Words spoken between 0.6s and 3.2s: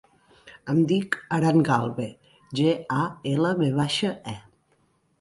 Em dic Aran Galve: ge, a,